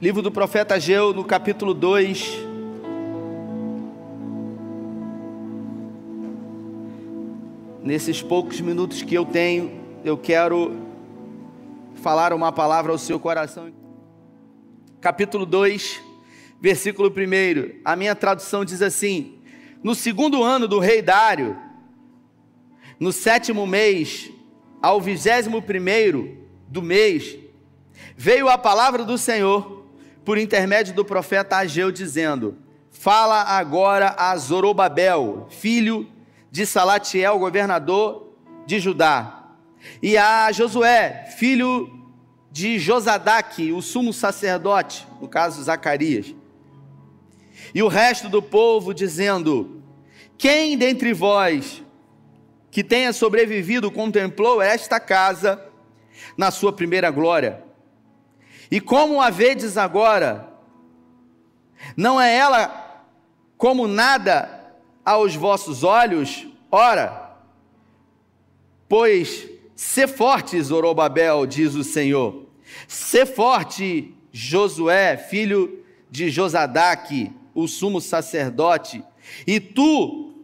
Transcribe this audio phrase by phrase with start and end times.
[0.00, 2.38] Livro do profeta Ageu, no capítulo 2.
[7.82, 9.72] Nesses poucos minutos que eu tenho,
[10.04, 10.76] eu quero
[11.96, 13.72] falar uma palavra ao seu coração.
[15.00, 16.00] Capítulo 2,
[16.60, 17.80] versículo 1.
[17.84, 19.40] A minha tradução diz assim:
[19.82, 21.58] No segundo ano do rei Dário,
[23.00, 24.30] no sétimo mês,
[24.80, 26.38] ao vigésimo primeiro
[26.68, 27.36] do mês,
[28.16, 29.77] veio a palavra do Senhor
[30.28, 32.58] por intermédio do profeta Ageu, dizendo:
[32.90, 36.06] Fala agora a Zorobabel, filho
[36.50, 38.34] de Salatiel, governador
[38.66, 39.44] de Judá,
[40.02, 41.90] e a Josué, filho
[42.52, 46.34] de Josadaque, o sumo sacerdote, no caso Zacarias,
[47.74, 49.82] e o resto do povo, dizendo:
[50.36, 51.82] Quem dentre vós
[52.70, 55.58] que tenha sobrevivido contemplou esta casa
[56.36, 57.66] na sua primeira glória?
[58.70, 60.48] E como a vedes agora,
[61.96, 63.04] não é ela
[63.56, 66.46] como nada aos vossos olhos?
[66.70, 67.36] Ora,
[68.88, 72.46] pois se forte, Zorobabel, diz o Senhor,
[72.86, 79.02] se forte, Josué, filho de Josadaque, o sumo sacerdote,
[79.46, 80.34] e tu,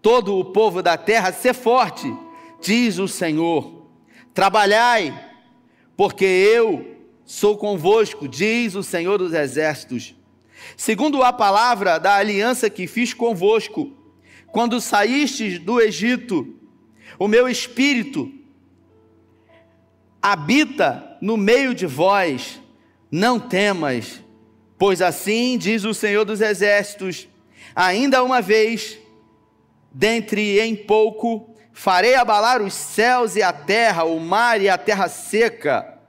[0.00, 2.14] todo o povo da terra, se forte,
[2.60, 3.86] diz o Senhor,
[4.32, 5.18] trabalhai,
[5.96, 6.89] porque eu
[7.30, 10.16] sou convosco, diz o Senhor dos Exércitos.
[10.76, 13.96] Segundo a palavra da aliança que fiz convosco,
[14.48, 16.58] quando saístes do Egito,
[17.20, 18.32] o meu espírito
[20.20, 22.60] habita no meio de vós,
[23.08, 24.20] não temas,
[24.76, 27.28] pois assim diz o Senhor dos Exércitos:
[27.76, 28.98] ainda uma vez,
[29.92, 35.08] dentre em pouco, farei abalar os céus e a terra, o mar e a terra
[35.08, 35.99] seca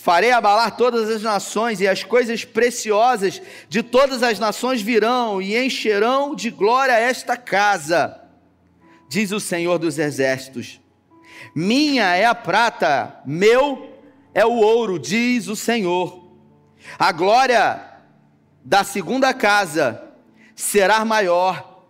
[0.00, 5.58] Farei abalar todas as nações, e as coisas preciosas de todas as nações virão e
[5.58, 8.22] encherão de glória esta casa,
[9.08, 10.80] diz o Senhor dos Exércitos.
[11.52, 13.92] Minha é a prata, meu
[14.32, 16.28] é o ouro, diz o Senhor.
[16.96, 17.82] A glória
[18.64, 20.00] da segunda casa
[20.54, 21.82] será maior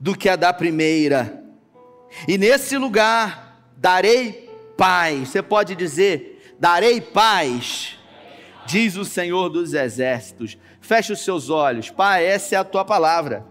[0.00, 1.44] do que a da primeira,
[2.26, 5.28] e nesse lugar darei paz.
[5.28, 6.31] Você pode dizer,
[6.62, 7.98] darei paz,
[8.64, 10.56] diz o Senhor dos Exércitos.
[10.80, 13.44] Feche os seus olhos, Pai, essa é a tua palavra.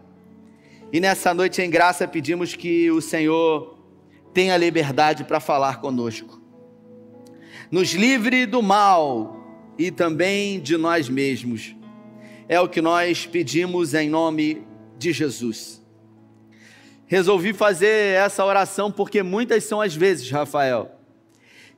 [0.94, 3.78] E nessa noite em graça pedimos que o Senhor
[4.34, 6.42] tenha liberdade para falar conosco.
[7.70, 9.46] Nos livre do mal
[9.78, 11.76] e também de nós mesmos.
[12.48, 14.66] É o que nós pedimos em nome
[14.98, 15.86] de Jesus.
[17.08, 21.01] Resolvi fazer essa oração porque muitas são as vezes, Rafael,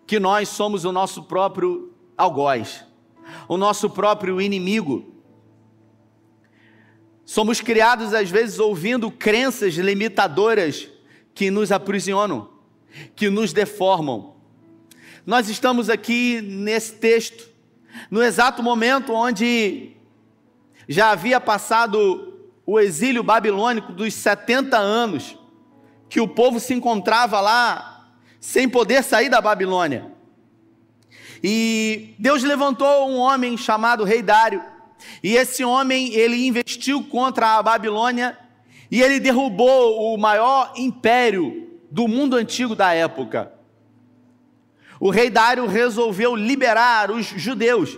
[0.06, 2.84] que nós somos o nosso próprio algoz,
[3.48, 5.14] o nosso próprio inimigo.
[7.26, 10.90] Somos criados às vezes ouvindo crenças limitadoras
[11.34, 12.50] que nos aprisionam,
[13.16, 14.34] que nos deformam.
[15.26, 17.50] Nós estamos aqui nesse texto,
[18.12, 19.96] no exato momento onde
[20.88, 25.38] já havia passado o exílio babilônico dos 70 anos,
[26.10, 27.93] que o povo se encontrava lá
[28.44, 30.12] sem poder sair da Babilônia.
[31.42, 34.62] E Deus levantou um homem chamado Rei Dário,
[35.24, 38.38] e esse homem ele investiu contra a Babilônia
[38.92, 43.54] e ele derrubou o maior império do mundo antigo da época.
[45.00, 47.98] O rei Dário resolveu liberar os judeus,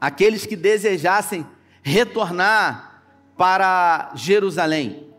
[0.00, 1.46] aqueles que desejassem
[1.84, 3.04] retornar
[3.36, 5.09] para Jerusalém.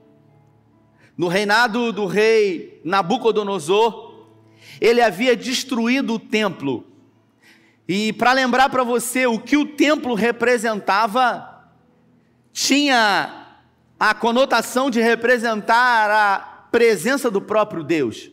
[1.22, 4.26] No reinado do rei Nabucodonosor,
[4.82, 6.84] ele havia destruído o templo.
[7.88, 11.64] E para lembrar para você o que o templo representava,
[12.52, 13.54] tinha
[14.00, 16.40] a conotação de representar a
[16.72, 18.32] presença do próprio Deus.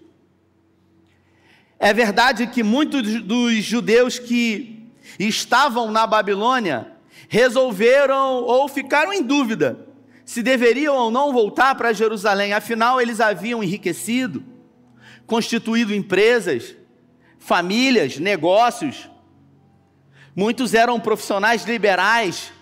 [1.78, 6.92] É verdade que muitos dos judeus que estavam na Babilônia
[7.28, 9.87] resolveram ou ficaram em dúvida
[10.28, 14.44] se deveriam ou não voltar para Jerusalém, afinal eles haviam enriquecido,
[15.26, 16.76] constituído empresas,
[17.38, 19.08] famílias, negócios.
[20.36, 22.52] Muitos eram profissionais liberais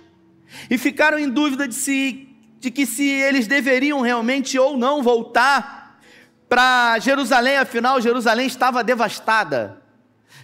[0.70, 2.28] e ficaram em dúvida de, se,
[2.60, 6.00] de que se eles deveriam realmente ou não voltar
[6.48, 9.82] para Jerusalém, afinal Jerusalém estava devastada,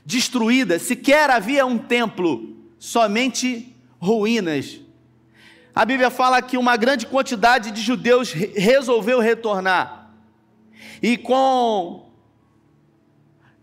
[0.04, 4.82] destruída, sequer havia um templo, somente ruínas
[5.74, 10.10] a Bíblia fala que uma grande quantidade de judeus resolveu retornar.
[11.02, 12.10] E com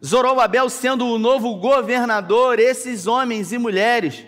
[0.04, 4.26] Zorobabel sendo o novo governador, esses homens e mulheres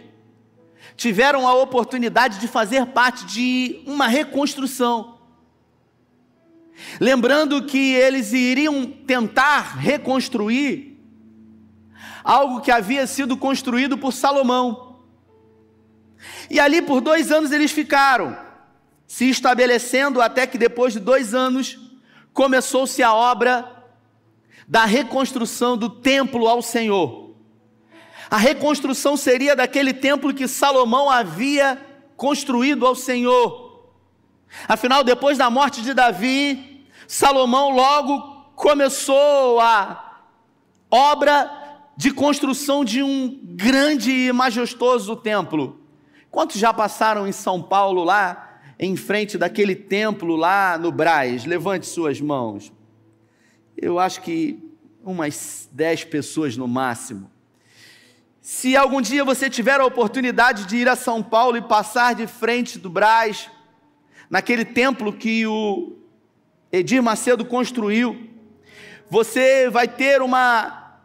[0.96, 5.18] tiveram a oportunidade de fazer parte de uma reconstrução.
[7.00, 11.00] Lembrando que eles iriam tentar reconstruir
[12.24, 14.91] algo que havia sido construído por Salomão.
[16.50, 18.38] E ali por dois anos eles ficaram,
[19.08, 21.80] se estabelecendo até que depois de dois anos
[22.34, 23.70] começou-se a obra
[24.68, 27.32] da reconstrução do templo ao Senhor.
[28.30, 31.78] A reconstrução seria daquele templo que Salomão havia
[32.16, 33.90] construído ao Senhor.
[34.68, 38.22] Afinal, depois da morte de Davi, Salomão logo
[38.56, 40.22] começou a
[40.90, 41.52] obra
[41.98, 45.81] de construção de um grande e majestoso templo.
[46.32, 51.44] Quantos já passaram em São Paulo lá, em frente daquele templo lá no Braz?
[51.44, 52.72] Levante suas mãos.
[53.76, 54.58] Eu acho que
[55.04, 57.30] umas dez pessoas no máximo.
[58.40, 62.26] Se algum dia você tiver a oportunidade de ir a São Paulo e passar de
[62.26, 63.50] frente do Braz,
[64.30, 65.98] naquele templo que o
[66.72, 68.30] Edir Macedo construiu,
[69.10, 70.98] você vai ter uma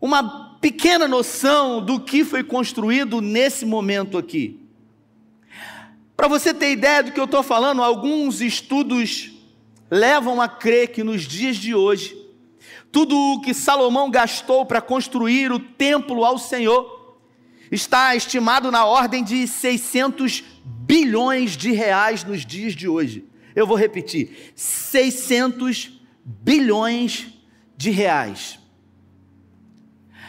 [0.00, 4.60] uma pequena noção do que foi construído nesse momento aqui.
[6.16, 9.32] Para você ter ideia do que eu estou falando, alguns estudos
[9.90, 12.16] levam a crer que nos dias de hoje,
[12.90, 17.16] tudo o que Salomão gastou para construir o templo ao Senhor
[17.70, 23.24] está estimado na ordem de 600 bilhões de reais nos dias de hoje.
[23.54, 27.26] Eu vou repetir: 600 bilhões
[27.76, 28.58] de reais.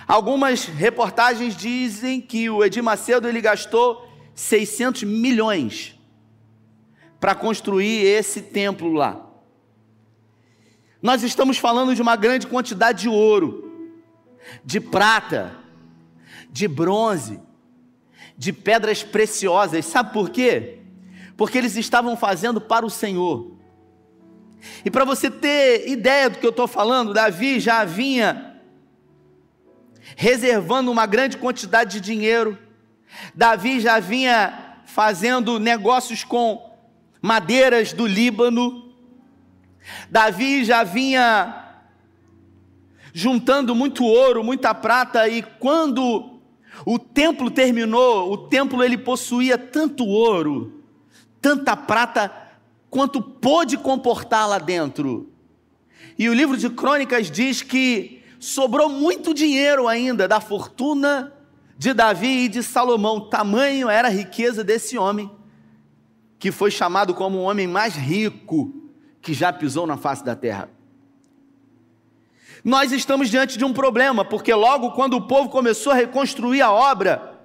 [0.09, 5.95] Algumas reportagens dizem que o Edir Macedo ele gastou 600 milhões
[7.19, 9.23] para construir esse templo lá.
[10.99, 13.93] Nós estamos falando de uma grande quantidade de ouro,
[14.65, 15.55] de prata,
[16.49, 17.39] de bronze,
[18.35, 19.85] de pedras preciosas.
[19.85, 20.79] Sabe por quê?
[21.37, 23.51] Porque eles estavam fazendo para o Senhor.
[24.83, 28.48] E para você ter ideia do que eu estou falando, Davi já vinha
[30.15, 32.57] reservando uma grande quantidade de dinheiro.
[33.33, 36.77] Davi já vinha fazendo negócios com
[37.21, 38.93] madeiras do Líbano.
[40.09, 41.65] Davi já vinha
[43.13, 46.39] juntando muito ouro, muita prata e quando
[46.85, 50.83] o templo terminou, o templo ele possuía tanto ouro,
[51.41, 52.31] tanta prata
[52.89, 55.29] quanto pôde comportar lá dentro.
[56.17, 61.33] E o livro de Crônicas diz que sobrou muito dinheiro ainda da fortuna
[61.77, 63.29] de Davi e de Salomão.
[63.29, 65.29] Tamanho era a riqueza desse homem,
[66.39, 68.73] que foi chamado como o homem mais rico
[69.21, 70.69] que já pisou na face da terra.
[72.63, 76.71] Nós estamos diante de um problema, porque logo quando o povo começou a reconstruir a
[76.71, 77.39] obra,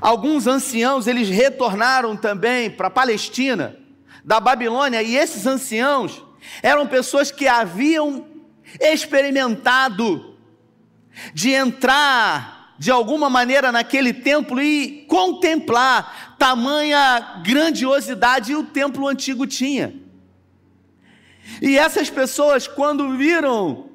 [0.00, 3.76] alguns anciãos eles retornaram também para a Palestina,
[4.24, 6.22] da Babilônia, e esses anciãos
[6.62, 8.33] eram pessoas que haviam
[8.80, 10.36] experimentado
[11.32, 19.94] de entrar de alguma maneira naquele templo e contemplar tamanha grandiosidade o templo antigo tinha.
[21.62, 23.90] E essas pessoas, quando viram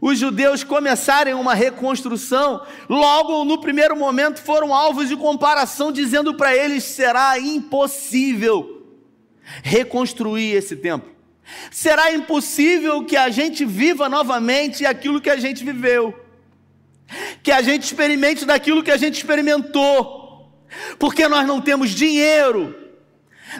[0.00, 6.56] os judeus começarem uma reconstrução, logo no primeiro momento foram alvos de comparação, dizendo para
[6.56, 8.82] eles: será impossível
[9.62, 11.10] reconstruir esse templo.
[11.70, 16.14] Será impossível que a gente viva novamente aquilo que a gente viveu,
[17.42, 20.50] que a gente experimente daquilo que a gente experimentou,
[20.98, 22.74] porque nós não temos dinheiro,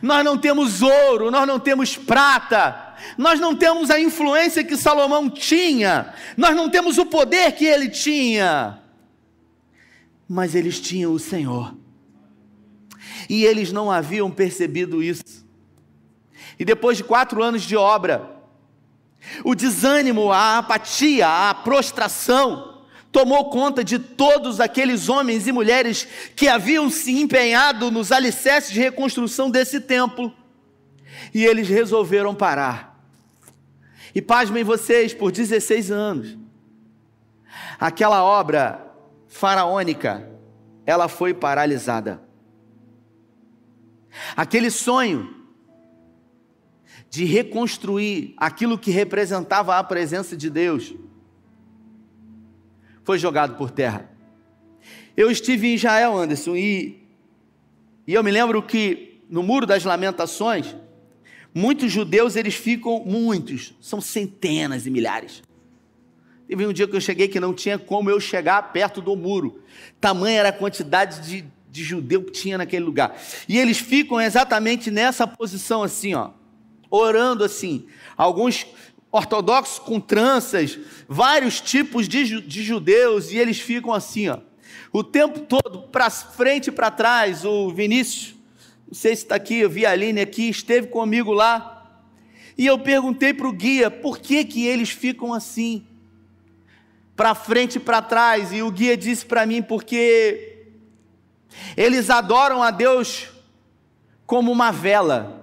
[0.02, 5.28] nós não temos ouro, nós não temos prata, nós não temos a influência que Salomão
[5.28, 8.78] tinha, nós não temos o poder que ele tinha,
[10.28, 11.75] mas eles tinham o Senhor,
[13.28, 15.41] e eles não haviam percebido isso.
[16.62, 18.37] E depois de quatro anos de obra,
[19.42, 26.47] o desânimo, a apatia, a prostração tomou conta de todos aqueles homens e mulheres que
[26.47, 30.33] haviam se empenhado nos alicerces de reconstrução desse templo.
[31.35, 32.97] E eles resolveram parar.
[34.14, 36.38] E pasmem vocês, por 16 anos,
[37.81, 38.87] aquela obra
[39.26, 40.31] faraônica,
[40.87, 42.23] ela foi paralisada.
[44.37, 45.41] Aquele sonho
[47.12, 50.95] de reconstruir aquilo que representava a presença de Deus,
[53.04, 54.11] foi jogado por terra.
[55.14, 57.07] Eu estive em Israel, Anderson, e,
[58.07, 60.75] e eu me lembro que no Muro das Lamentações,
[61.54, 65.42] muitos judeus eles ficam, muitos, são centenas e milhares,
[66.49, 69.62] Teve um dia que eu cheguei que não tinha como eu chegar perto do muro.
[69.99, 73.19] Tamanha era a quantidade de, de judeu que tinha naquele lugar.
[73.49, 76.33] E eles ficam exatamente nessa posição assim, ó,
[76.92, 77.87] orando assim.
[78.16, 78.66] Alguns
[79.11, 84.38] ortodoxos com tranças, vários tipos de, de judeus, e eles ficam assim, ó,
[84.92, 87.44] o tempo todo, para frente e para trás.
[87.44, 88.34] O Vinícius,
[88.87, 92.02] não sei se está aqui, eu vi a Aline aqui, esteve comigo lá,
[92.56, 95.87] e eu perguntei para o guia por que, que eles ficam assim,
[97.16, 100.66] para frente e para trás, e o guia disse para mim, porque
[101.76, 103.28] eles adoram a Deus
[104.26, 105.41] como uma vela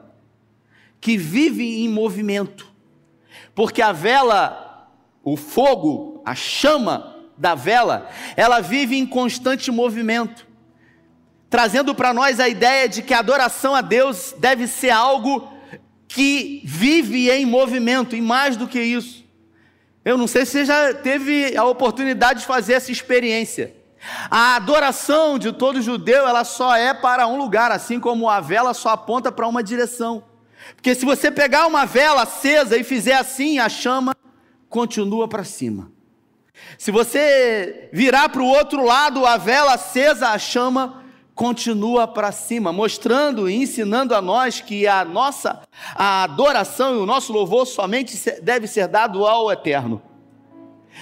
[1.00, 2.68] que vive em movimento.
[3.56, 4.90] Porque a vela,
[5.24, 10.46] o fogo, a chama da vela, ela vive em constante movimento,
[11.50, 15.52] trazendo para nós a ideia de que a adoração a Deus deve ser algo
[16.08, 19.24] que vive em movimento, e mais do que isso.
[20.04, 23.76] Eu não sei se você já teve a oportunidade de fazer essa experiência.
[24.30, 28.74] A adoração de todo judeu, ela só é para um lugar, assim como a vela
[28.74, 30.24] só aponta para uma direção.
[30.76, 34.16] Porque se você pegar uma vela acesa e fizer assim, a chama
[34.68, 35.92] continua para cima.
[36.78, 42.74] Se você virar para o outro lado, a vela acesa, a chama continua para cima,
[42.74, 45.62] mostrando e ensinando a nós que a nossa
[45.96, 50.02] a adoração e o nosso louvor somente deve ser dado ao Eterno,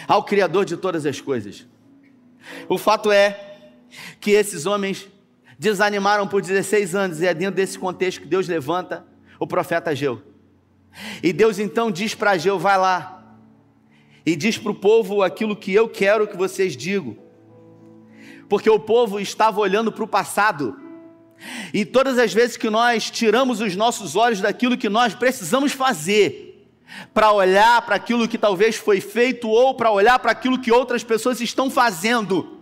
[0.08, 1.66] ao Criador de todas as coisas.
[2.70, 3.58] O fato é
[4.20, 5.08] que esses homens
[5.58, 9.07] desanimaram por 16 anos, e é dentro desse contexto que Deus levanta
[9.40, 10.22] o profeta Ageu.
[11.22, 13.36] E Deus então diz para Ageu: vai lá,
[14.26, 17.18] e diz para o povo aquilo que eu quero que vocês digam,
[18.50, 20.78] porque o povo estava olhando para o passado,
[21.74, 26.46] e todas as vezes que nós tiramos os nossos olhos daquilo que nós precisamos fazer,
[27.14, 31.04] para olhar para aquilo que talvez foi feito ou para olhar para aquilo que outras
[31.04, 32.60] pessoas estão fazendo,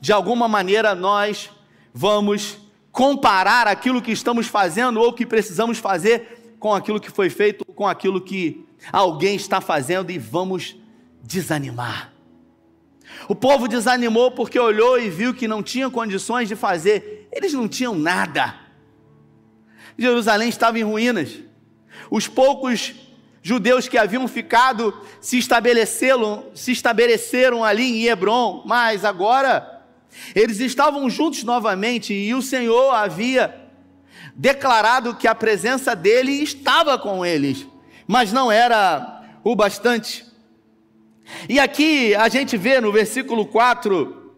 [0.00, 1.50] de alguma maneira nós
[1.92, 2.65] vamos
[2.96, 7.86] comparar aquilo que estamos fazendo ou que precisamos fazer com aquilo que foi feito, com
[7.86, 10.74] aquilo que alguém está fazendo e vamos
[11.22, 12.10] desanimar.
[13.28, 17.68] O povo desanimou porque olhou e viu que não tinha condições de fazer, eles não
[17.68, 18.54] tinham nada.
[19.98, 21.38] Jerusalém estava em ruínas.
[22.10, 22.94] Os poucos
[23.42, 29.75] judeus que haviam ficado se estabeleceram, se estabeleceram ali em Hebron, mas agora
[30.34, 33.66] eles estavam juntos novamente e o Senhor havia
[34.34, 37.66] declarado que a presença dele estava com eles,
[38.06, 40.24] mas não era o bastante.
[41.48, 44.32] E aqui a gente vê no versículo 4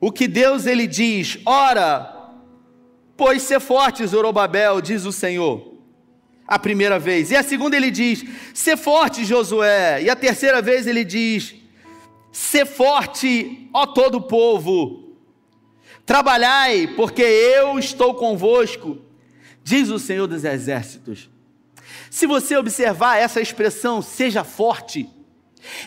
[0.00, 2.32] o que Deus ele diz: Ora,
[3.16, 5.72] pois ser forte, Zorobabel, diz o Senhor.
[6.46, 7.30] A primeira vez.
[7.30, 10.02] E a segunda ele diz: Ser forte, Josué.
[10.02, 11.54] E a terceira vez ele diz:
[12.30, 15.03] Ser forte, ó todo o povo.
[16.06, 18.98] Trabalhai, porque eu estou convosco,
[19.62, 21.30] diz o Senhor dos Exércitos.
[22.10, 25.08] Se você observar essa expressão, seja forte,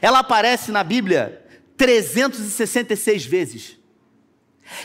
[0.01, 1.45] ela aparece na Bíblia
[1.77, 3.77] 366 vezes.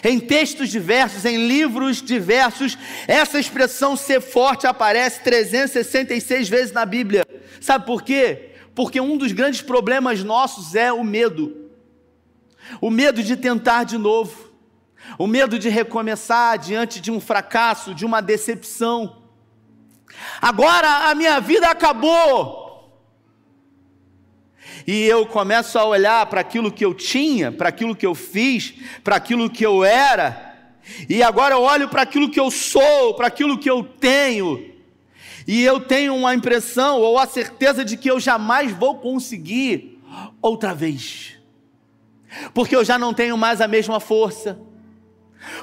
[0.04, 7.26] Em textos diversos, em livros diversos, essa expressão ser forte aparece 366 vezes na Bíblia.
[7.60, 8.50] Sabe por quê?
[8.74, 11.70] Porque um dos grandes problemas nossos é o medo.
[12.80, 14.51] O medo de tentar de novo
[15.18, 19.22] o medo de recomeçar diante de um fracasso, de uma decepção.
[20.40, 22.60] Agora a minha vida acabou.
[24.86, 28.74] E eu começo a olhar para aquilo que eu tinha, para aquilo que eu fiz,
[29.04, 30.74] para aquilo que eu era,
[31.08, 34.72] e agora eu olho para aquilo que eu sou, para aquilo que eu tenho,
[35.46, 40.00] e eu tenho uma impressão ou a certeza de que eu jamais vou conseguir
[40.40, 41.38] outra vez,
[42.52, 44.58] porque eu já não tenho mais a mesma força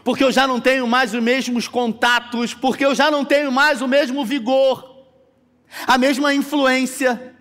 [0.03, 3.81] porque eu já não tenho mais os mesmos contatos, porque eu já não tenho mais
[3.81, 5.05] o mesmo vigor,
[5.87, 7.35] a mesma influência.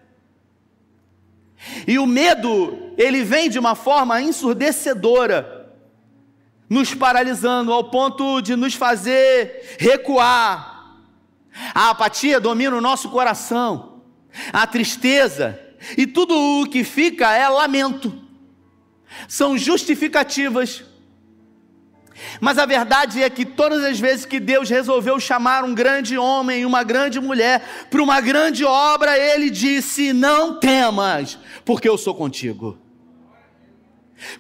[1.87, 5.73] E o medo, ele vem de uma forma ensurdecedora,
[6.69, 10.97] nos paralisando ao ponto de nos fazer recuar.
[11.75, 14.03] A apatia domina o nosso coração,
[14.53, 15.59] a tristeza,
[15.97, 18.23] e tudo o que fica é lamento.
[19.27, 20.85] São justificativas
[22.41, 26.61] mas a verdade é que todas as vezes que Deus resolveu chamar um grande homem
[26.63, 32.15] e uma grande mulher para uma grande obra, ele disse: Não temas, porque eu sou
[32.15, 32.79] contigo.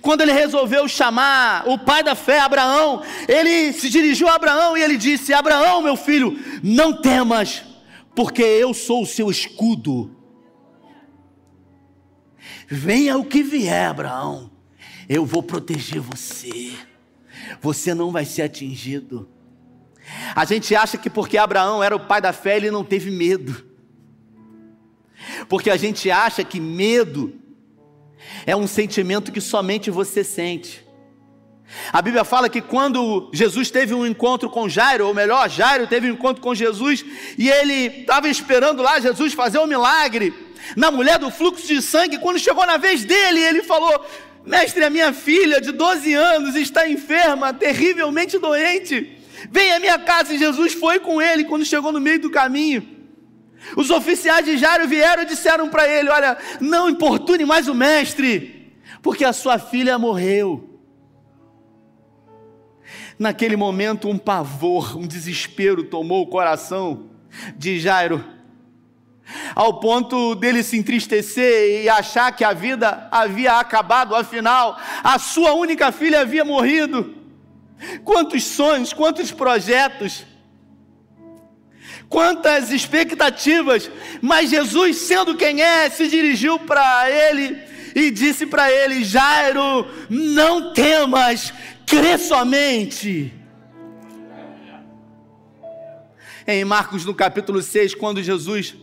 [0.00, 4.82] Quando ele resolveu chamar o pai da fé, Abraão, ele se dirigiu a Abraão e
[4.82, 7.62] ele disse: Abraão, meu filho, não temas,
[8.14, 10.16] porque eu sou o seu escudo.
[12.66, 14.50] Venha o que vier, Abraão,
[15.08, 16.72] eu vou proteger você.
[17.60, 19.28] Você não vai ser atingido.
[20.34, 23.66] A gente acha que porque Abraão era o pai da fé, ele não teve medo.
[25.48, 27.34] Porque a gente acha que medo
[28.46, 30.86] é um sentimento que somente você sente.
[31.92, 36.10] A Bíblia fala que quando Jesus teve um encontro com Jairo, ou melhor, Jairo teve
[36.10, 37.04] um encontro com Jesus,
[37.36, 40.32] e ele estava esperando lá Jesus fazer um milagre
[40.76, 44.04] na mulher do fluxo de sangue, quando chegou na vez dele, ele falou:
[44.48, 49.18] Mestre, a minha filha de 12 anos está enferma, terrivelmente doente.
[49.50, 50.34] Vem à minha casa.
[50.34, 52.96] E Jesus foi com ele quando chegou no meio do caminho.
[53.76, 58.72] Os oficiais de Jairo vieram e disseram para ele: Olha, não importune mais o mestre,
[59.02, 60.64] porque a sua filha morreu.
[63.18, 67.10] Naquele momento, um pavor, um desespero tomou o coração
[67.56, 68.24] de Jairo,
[69.54, 75.52] ao ponto dele se entristecer e achar que a vida havia acabado, afinal, a sua
[75.52, 77.14] única filha havia morrido.
[78.04, 80.24] Quantos sonhos, quantos projetos,
[82.08, 87.56] quantas expectativas, mas Jesus, sendo quem é, se dirigiu para ele
[87.94, 91.52] e disse para ele: Jairo, não temas,
[91.86, 93.32] crê somente.
[96.46, 98.74] Em Marcos, no capítulo 6, quando Jesus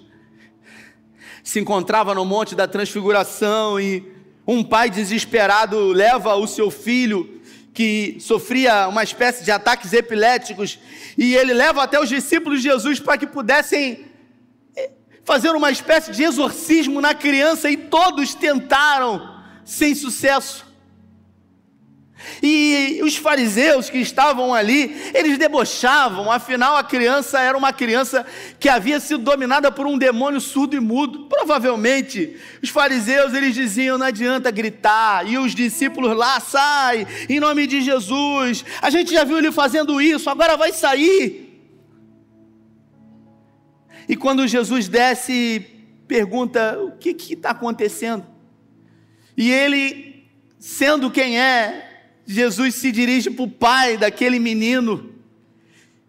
[1.45, 4.03] se encontrava no Monte da Transfiguração e
[4.47, 7.39] um pai desesperado leva o seu filho
[7.71, 10.79] que sofria uma espécie de ataques epiléticos
[11.15, 14.05] e ele leva até os discípulos de Jesus para que pudessem
[14.75, 14.89] eh,
[15.23, 20.64] fazer uma espécie de exorcismo na criança e todos tentaram sem sucesso.
[22.41, 28.25] E os fariseus que estavam ali, eles debochavam, afinal a criança era uma criança
[28.59, 31.25] que havia sido dominada por um demônio surdo e mudo.
[31.25, 37.67] Provavelmente, os fariseus eles diziam: não adianta gritar, e os discípulos lá, sai, em nome
[37.67, 38.65] de Jesus.
[38.81, 41.45] A gente já viu ele fazendo isso, agora vai sair.
[44.07, 45.65] E quando Jesus desce,
[46.07, 48.25] pergunta: o que está acontecendo?
[49.37, 50.23] E ele,
[50.59, 51.94] sendo quem é,
[52.25, 55.13] Jesus se dirige para o pai daquele menino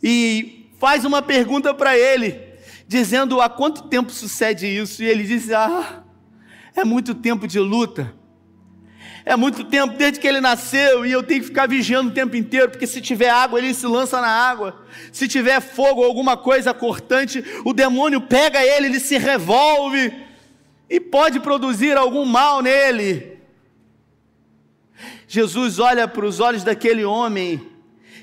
[0.02, 2.40] e faz uma pergunta para ele,
[2.86, 5.02] dizendo: há quanto tempo sucede isso?
[5.02, 6.02] E ele diz: ah,
[6.74, 8.14] é muito tempo de luta.
[9.28, 12.36] É muito tempo desde que ele nasceu e eu tenho que ficar vigiando o tempo
[12.36, 14.86] inteiro, porque se tiver água, ele se lança na água.
[15.10, 20.12] Se tiver fogo ou alguma coisa cortante, o demônio pega ele, ele se revolve
[20.88, 23.35] e pode produzir algum mal nele.
[25.36, 27.60] Jesus olha para os olhos daquele homem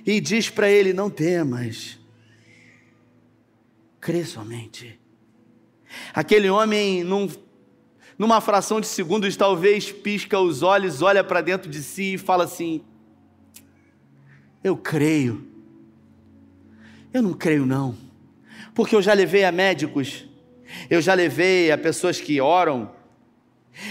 [0.04, 2.00] e diz para ele: Não temas,
[4.02, 5.00] crê somente.
[6.12, 7.30] Aquele homem, num,
[8.18, 12.46] numa fração de segundos, talvez pisca os olhos, olha para dentro de si e fala
[12.46, 12.82] assim:
[14.64, 15.48] Eu creio.
[17.14, 17.96] Eu não creio, não,
[18.74, 20.28] porque eu já levei a médicos,
[20.90, 22.90] eu já levei a pessoas que oram,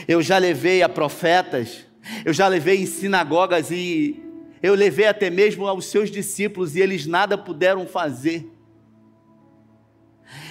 [0.08, 1.91] eu já levei a profetas
[2.24, 4.22] eu já levei em sinagogas e
[4.62, 8.48] eu levei até mesmo aos seus discípulos e eles nada puderam fazer.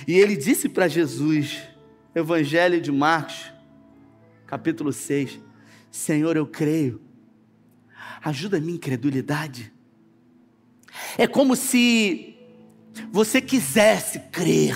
[0.08, 1.62] E ele disse para Jesus,
[2.14, 3.52] Evangelho de Marcos,
[4.46, 5.40] capítulo 6,
[5.90, 7.02] Senhor, eu creio,
[8.24, 9.72] ajuda a minha incredulidade.
[11.18, 12.36] É como se
[13.12, 14.76] você quisesse crer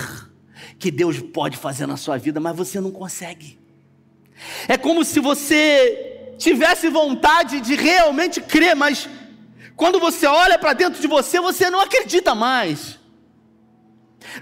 [0.78, 3.58] que Deus pode fazer na sua vida, mas você não consegue.
[4.68, 9.08] É como se você tivesse vontade de realmente crer, mas
[9.74, 12.98] quando você olha para dentro de você, você não acredita mais.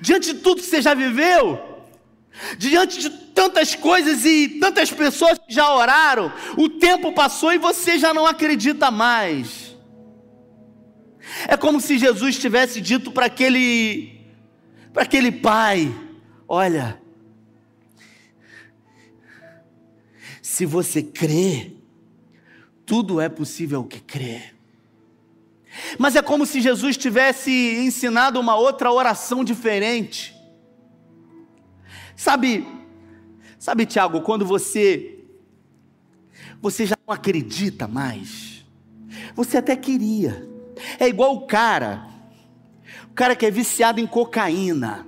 [0.00, 1.82] Diante de tudo que você já viveu,
[2.56, 7.98] diante de tantas coisas e tantas pessoas que já oraram, o tempo passou e você
[7.98, 9.74] já não acredita mais.
[11.48, 14.20] É como se Jesus tivesse dito para aquele
[14.92, 15.92] para aquele pai:
[16.46, 17.00] Olha,
[20.40, 21.72] se você crê,
[22.86, 24.54] tudo é possível que crê.
[25.98, 30.34] Mas é como se Jesus tivesse ensinado uma outra oração diferente.
[32.16, 32.66] Sabe,
[33.58, 35.10] sabe, Tiago, quando você
[36.60, 38.64] você já não acredita mais.
[39.34, 40.48] Você até queria.
[40.98, 42.08] É igual o cara,
[43.10, 45.06] o cara que é viciado em cocaína.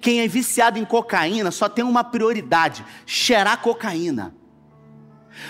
[0.00, 4.34] Quem é viciado em cocaína só tem uma prioridade: cheirar cocaína.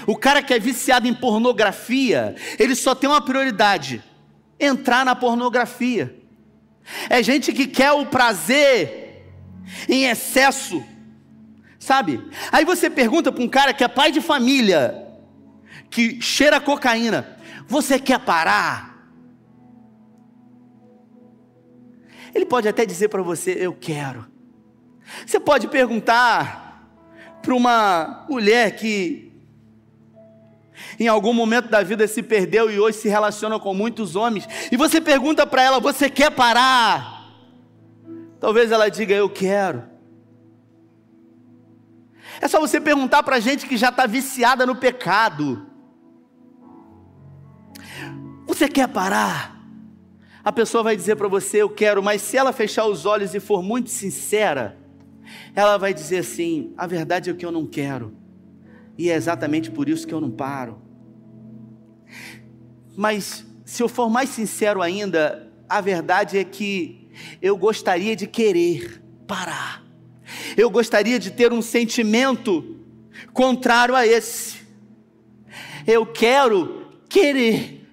[0.06, 4.02] O cara que é viciado em pornografia, ele só tem uma prioridade:
[4.58, 6.20] entrar na pornografia.
[7.08, 9.32] É gente que quer o prazer
[9.88, 10.84] em excesso,
[11.84, 12.26] Sabe?
[12.50, 15.06] Aí você pergunta para um cara que é pai de família,
[15.90, 19.06] que cheira cocaína: Você quer parar?
[22.34, 24.26] Ele pode até dizer para você: Eu quero.
[25.26, 26.88] Você pode perguntar
[27.42, 29.23] para uma mulher que
[30.98, 34.76] em algum momento da vida se perdeu e hoje se relaciona com muitos homens, e
[34.76, 37.32] você pergunta para ela: Você quer parar?
[38.40, 39.84] Talvez ela diga: Eu quero.
[42.40, 45.66] É só você perguntar para gente que já está viciada no pecado.
[48.46, 49.54] Você quer parar?
[50.44, 53.40] A pessoa vai dizer para você, eu quero, mas se ela fechar os olhos e
[53.40, 54.76] for muito sincera,
[55.54, 58.14] ela vai dizer assim: a verdade é que eu não quero,
[58.96, 60.80] e é exatamente por isso que eu não paro.
[62.96, 67.08] Mas se eu for mais sincero ainda, a verdade é que
[67.40, 69.82] eu gostaria de querer parar.
[70.56, 72.76] Eu gostaria de ter um sentimento
[73.32, 74.58] contrário a esse.
[75.86, 77.86] Eu quero querer.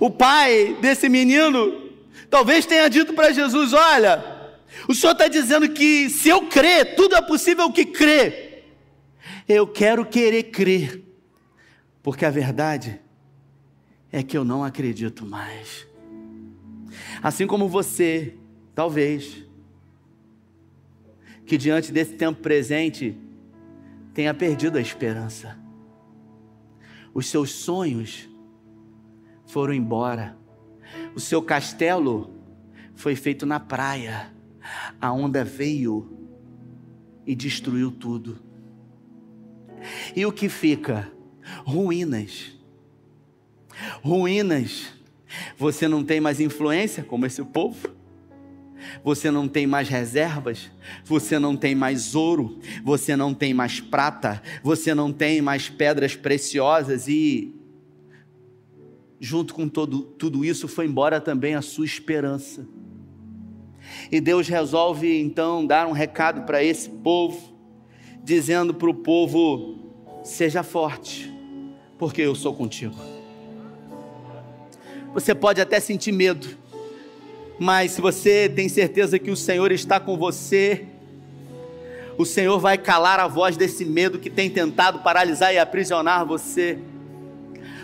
[0.00, 1.90] O pai desse menino
[2.30, 4.24] talvez tenha dito para Jesus: Olha,
[4.88, 8.41] o senhor está dizendo que se eu crer, tudo é possível que crer.
[9.48, 11.02] Eu quero querer crer,
[12.02, 13.00] porque a verdade
[14.10, 15.86] é que eu não acredito mais.
[17.22, 18.36] Assim como você,
[18.74, 19.44] talvez,
[21.46, 23.16] que diante desse tempo presente
[24.14, 25.58] tenha perdido a esperança.
[27.14, 28.28] Os seus sonhos
[29.46, 30.36] foram embora.
[31.14, 32.34] O seu castelo
[32.94, 34.32] foi feito na praia.
[35.00, 36.16] A onda veio
[37.26, 38.51] e destruiu tudo.
[40.14, 41.10] E o que fica?
[41.64, 42.52] Ruínas.
[44.02, 44.92] Ruínas.
[45.56, 48.02] Você não tem mais influência como esse povo
[49.02, 50.70] você não tem mais reservas,
[51.04, 56.16] você não tem mais ouro, você não tem mais prata, você não tem mais pedras
[56.16, 57.54] preciosas e
[59.20, 62.66] junto com todo, tudo isso foi embora também a sua esperança.
[64.10, 67.51] E Deus resolve então dar um recado para esse povo,
[68.22, 69.76] dizendo para o povo:
[70.22, 71.32] seja forte,
[71.98, 72.96] porque eu sou contigo.
[75.12, 76.48] Você pode até sentir medo,
[77.58, 80.86] mas se você tem certeza que o Senhor está com você,
[82.16, 86.78] o Senhor vai calar a voz desse medo que tem tentado paralisar e aprisionar você.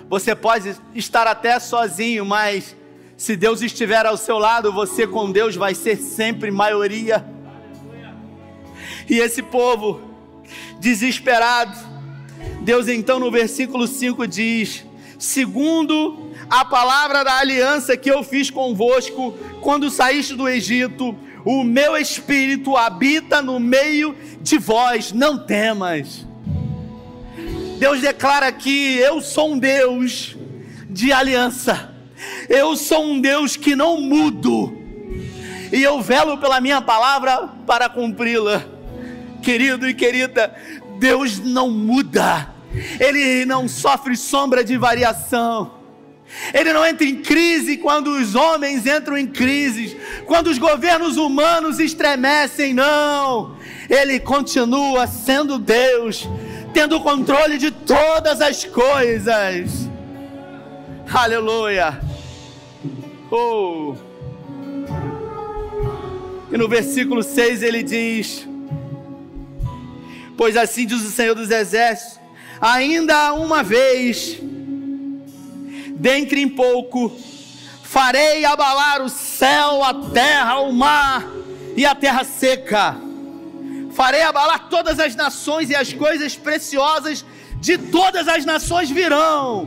[0.09, 2.75] Você pode estar até sozinho, mas
[3.15, 7.27] se Deus estiver ao seu lado, você com Deus vai ser sempre maioria.
[9.09, 10.08] E esse povo
[10.81, 11.77] desesperado,
[12.63, 14.85] Deus então no versículo 5 diz:
[15.19, 21.97] segundo a palavra da aliança que eu fiz convosco quando saíste do Egito, o meu
[21.97, 26.27] espírito habita no meio de vós, não temas.
[27.79, 30.37] Deus declara que eu sou um Deus
[30.89, 31.95] de aliança,
[32.49, 34.77] eu sou um Deus que não mudo,
[35.73, 38.78] e eu velo pela minha palavra para cumpri-la.
[39.43, 40.55] Querido e querida,
[40.99, 42.49] Deus não muda,
[43.01, 45.79] Ele não sofre sombra de variação.
[46.53, 51.79] Ele não entra em crise quando os homens entram em crise, quando os governos humanos
[51.79, 53.57] estremecem, não.
[53.89, 56.29] Ele continua sendo Deus,
[56.75, 59.89] tendo o controle de todas as coisas.
[61.11, 61.99] Aleluia.
[63.31, 63.95] Oh.
[66.51, 68.47] E no versículo 6 ele diz:
[70.39, 72.21] Pois assim diz o Senhor dos Exércitos:
[72.61, 74.39] ainda uma vez
[75.97, 77.11] dentre em pouco
[77.83, 81.27] farei abalar o céu, a terra, o mar
[81.77, 82.97] e a terra seca.
[83.91, 87.25] Farei abalar todas as nações e as coisas preciosas
[87.57, 89.67] de todas as nações virão.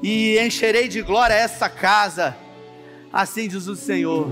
[0.00, 2.36] E encherei de glória essa casa.
[3.12, 4.28] Assim diz o Senhor.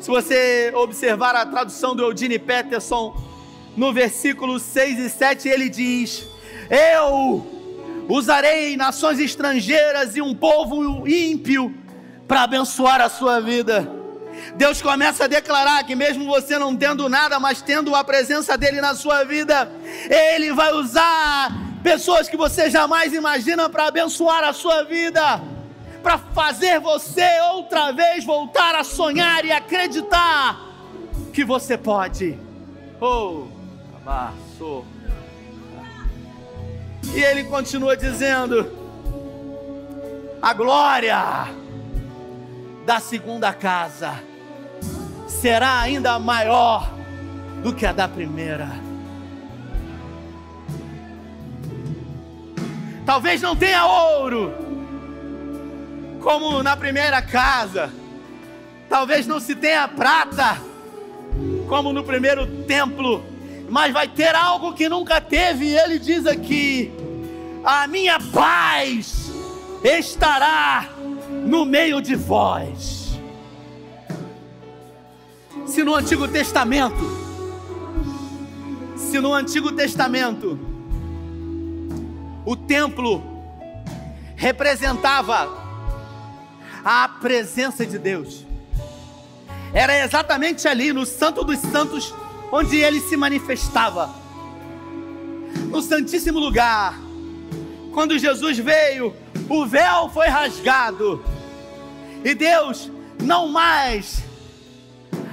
[0.00, 3.33] Se você observar a tradução do Eudine Peterson,
[3.76, 6.26] no versículo 6 e 7, ele diz:
[6.70, 7.46] Eu
[8.08, 11.74] usarei nações estrangeiras e um povo ímpio
[12.26, 13.90] para abençoar a sua vida.
[14.56, 18.80] Deus começa a declarar que, mesmo você não tendo nada, mas tendo a presença dEle
[18.80, 19.70] na sua vida,
[20.08, 25.40] Ele vai usar pessoas que você jamais imagina para abençoar a sua vida,
[26.02, 30.60] para fazer você outra vez voltar a sonhar e acreditar
[31.32, 32.38] que você pode.
[33.00, 33.53] Oh,
[34.04, 34.84] abraço.
[37.14, 38.70] E ele continua dizendo:
[40.40, 41.48] a glória
[42.84, 44.22] da segunda casa
[45.26, 46.90] será ainda maior
[47.62, 48.68] do que a da primeira.
[53.06, 54.52] Talvez não tenha ouro,
[56.22, 57.90] como na primeira casa.
[58.88, 60.58] Talvez não se tenha prata,
[61.68, 63.33] como no primeiro templo.
[63.68, 66.92] Mas vai ter algo que nunca teve, e ele diz aqui:
[67.64, 69.30] a minha paz
[69.82, 70.90] estará
[71.46, 73.18] no meio de vós.
[75.66, 77.24] Se no Antigo Testamento,
[78.96, 80.58] se no Antigo Testamento,
[82.44, 83.22] o templo
[84.36, 85.48] representava
[86.84, 88.44] a presença de Deus,
[89.72, 92.14] era exatamente ali no Santo dos Santos
[92.52, 94.10] onde ele se manifestava,
[95.70, 97.04] no Santíssimo Lugar
[97.94, 99.14] quando Jesus veio,
[99.48, 101.24] o véu foi rasgado
[102.24, 102.90] e Deus
[103.22, 104.24] não mais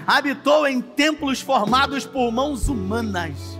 [0.05, 3.59] habitou em templos formados por mãos humanas.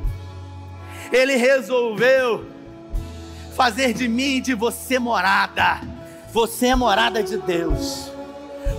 [1.12, 2.46] Ele resolveu
[3.56, 5.82] fazer de mim e de você morada.
[6.32, 8.12] Você é morada de Deus.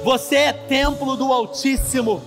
[0.04, 2.22] Você é templo do Altíssimo.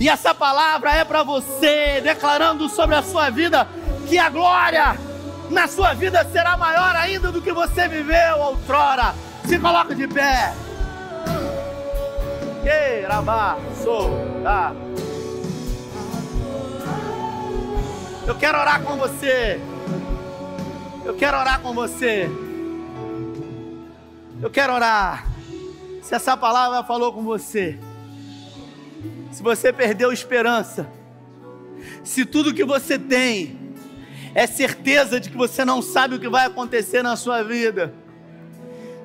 [0.00, 3.66] E essa palavra é para você, declarando sobre a sua vida
[4.08, 4.96] que a glória
[5.50, 9.14] na sua vida será maior ainda do que você viveu outrora.
[9.46, 10.54] Se coloca de pé.
[14.42, 14.72] Tá.
[18.26, 19.60] Eu quero orar com você.
[21.04, 22.30] Eu quero orar com você.
[24.40, 25.26] Eu quero orar.
[26.02, 27.78] Se essa palavra falou com você,
[29.30, 30.88] se você perdeu esperança,
[32.02, 33.58] se tudo que você tem
[34.34, 37.92] é certeza de que você não sabe o que vai acontecer na sua vida.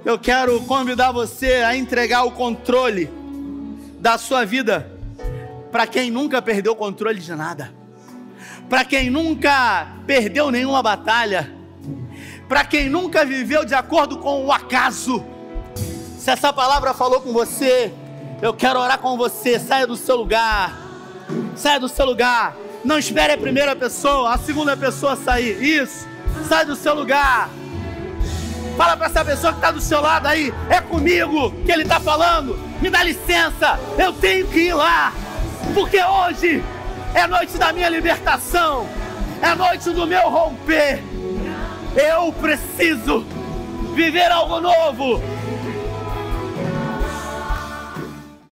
[0.06, 3.10] Eu quero convidar você a entregar o controle
[4.00, 4.92] da sua vida
[5.72, 7.74] para quem nunca perdeu controle de nada,
[8.70, 11.52] para quem nunca perdeu nenhuma batalha,
[12.48, 15.24] para quem nunca viveu de acordo com o acaso.
[16.20, 17.92] Se essa palavra falou com você,
[18.44, 19.58] eu quero orar com você.
[19.58, 20.78] Saia do seu lugar,
[21.56, 22.58] saia do seu lugar.
[22.84, 25.64] Não espere a primeira pessoa, a segunda pessoa sair.
[25.64, 26.06] Isso.
[26.50, 27.50] Sai do seu lugar.
[28.76, 30.54] Fala para essa pessoa que está do seu lado aí.
[30.70, 32.60] É comigo que ele está falando.
[32.82, 33.80] Me dá licença.
[33.98, 35.14] Eu tenho que ir lá.
[35.74, 36.62] Porque hoje
[37.14, 38.90] é noite da minha libertação.
[39.42, 41.02] É noite do meu romper.
[41.96, 43.26] Eu preciso
[43.96, 45.22] viver algo novo.